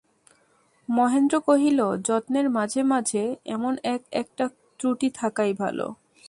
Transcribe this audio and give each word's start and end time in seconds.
মহেন্দ্র 0.89 1.35
কহিল, 1.39 1.79
যত্নের 2.01 2.47
মাঝে 2.49 2.81
মাঝে 2.83 3.35
এমন 3.45 3.73
এক-একটা 3.83 4.45
ত্রুটি 4.79 5.09
থাকাই 5.09 5.53
ভালো। 5.53 5.87